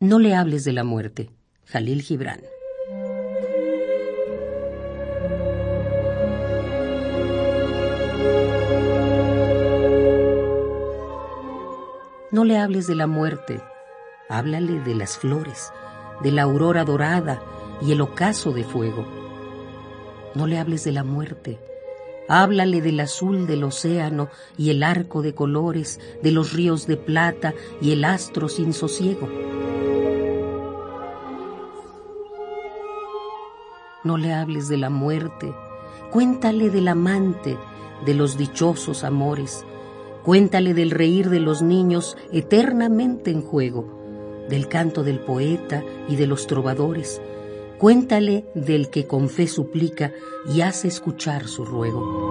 No 0.00 0.20
le 0.20 0.36
hables 0.36 0.62
de 0.62 0.72
la 0.72 0.84
muerte. 0.84 1.28
Jalil 1.64 2.02
Gibran. 2.02 2.40
No 12.30 12.44
le 12.44 12.58
hables 12.58 12.86
de 12.86 12.94
la 12.94 13.08
muerte, 13.08 13.60
háblale 14.28 14.78
de 14.78 14.94
las 14.94 15.18
flores, 15.18 15.72
de 16.22 16.30
la 16.30 16.42
aurora 16.42 16.84
dorada 16.84 17.42
y 17.82 17.90
el 17.90 18.00
ocaso 18.00 18.52
de 18.52 18.62
fuego. 18.62 19.04
No 20.36 20.46
le 20.46 20.60
hables 20.60 20.84
de 20.84 20.92
la 20.92 21.02
muerte, 21.02 21.58
háblale 22.28 22.82
del 22.82 23.00
azul 23.00 23.48
del 23.48 23.64
océano 23.64 24.28
y 24.56 24.70
el 24.70 24.84
arco 24.84 25.22
de 25.22 25.34
colores, 25.34 25.98
de 26.22 26.30
los 26.30 26.52
ríos 26.52 26.86
de 26.86 26.96
plata 26.96 27.52
y 27.80 27.90
el 27.90 28.04
astro 28.04 28.48
sin 28.48 28.72
sosiego. 28.72 29.57
No 34.04 34.16
le 34.16 34.32
hables 34.32 34.68
de 34.68 34.76
la 34.76 34.90
muerte, 34.90 35.52
cuéntale 36.10 36.70
del 36.70 36.88
amante, 36.88 37.56
de 38.04 38.14
los 38.14 38.38
dichosos 38.38 39.04
amores, 39.04 39.64
Cuéntale 40.28 40.74
del 40.74 40.90
reír 40.90 41.30
de 41.30 41.40
los 41.40 41.62
niños 41.62 42.14
eternamente 42.32 43.30
en 43.30 43.40
juego, 43.40 44.44
del 44.50 44.68
canto 44.68 45.02
del 45.02 45.20
poeta 45.20 45.82
y 46.06 46.16
de 46.16 46.26
los 46.26 46.46
trovadores. 46.46 47.22
Cuéntale 47.78 48.44
del 48.54 48.90
que 48.90 49.06
con 49.06 49.30
fe 49.30 49.46
suplica 49.46 50.12
y 50.52 50.60
hace 50.60 50.88
escuchar 50.88 51.48
su 51.48 51.64
ruego. 51.64 52.28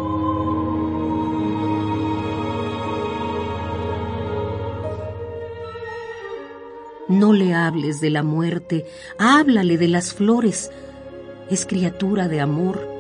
No 7.08 7.34
le 7.34 7.56
hables 7.56 8.00
de 8.00 8.12
la 8.12 8.22
muerte, 8.22 8.86
háblale 9.18 9.80
de 9.80 9.88
las 9.88 10.14
flores. 10.14 10.70
Es 11.50 11.66
criatura 11.66 12.28
de 12.28 12.42
amor 12.42 12.98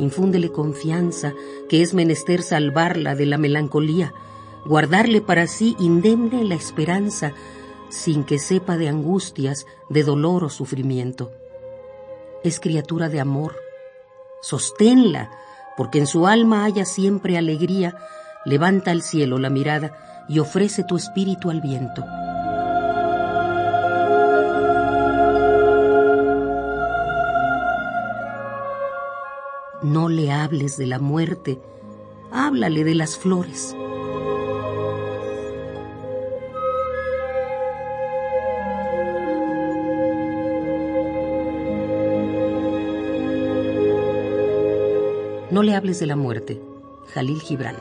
infúndele 0.00 0.50
confianza, 0.50 1.34
que 1.68 1.82
es 1.82 1.94
menester 1.94 2.42
salvarla 2.42 3.14
de 3.14 3.26
la 3.26 3.38
melancolía, 3.38 4.14
guardarle 4.64 5.20
para 5.20 5.46
sí 5.46 5.76
indemne 5.78 6.44
la 6.44 6.54
esperanza, 6.54 7.32
sin 7.88 8.24
que 8.24 8.38
sepa 8.38 8.76
de 8.76 8.88
angustias, 8.88 9.66
de 9.88 10.02
dolor 10.02 10.44
o 10.44 10.48
sufrimiento. 10.48 11.32
Es 12.42 12.60
criatura 12.60 13.08
de 13.08 13.20
amor. 13.20 13.56
Sosténla, 14.42 15.30
porque 15.76 15.98
en 15.98 16.06
su 16.06 16.26
alma 16.26 16.64
haya 16.64 16.84
siempre 16.84 17.36
alegría, 17.36 17.96
levanta 18.44 18.90
al 18.90 19.02
cielo 19.02 19.38
la 19.38 19.50
mirada 19.50 20.24
y 20.28 20.38
ofrece 20.38 20.84
tu 20.84 20.96
espíritu 20.96 21.50
al 21.50 21.60
viento. 21.60 22.04
No 29.82 30.10
le 30.10 30.30
hables 30.30 30.76
de 30.76 30.86
la 30.86 30.98
muerte, 30.98 31.58
háblale 32.30 32.84
de 32.84 32.94
las 32.94 33.16
flores. 33.16 33.74
No 45.50 45.62
le 45.62 45.74
hables 45.74 45.98
de 45.98 46.06
la 46.06 46.16
muerte. 46.16 46.60
Jalil 47.14 47.40
Gibran. 47.40 47.76